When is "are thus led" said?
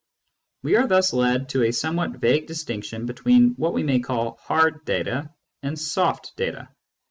0.77-1.49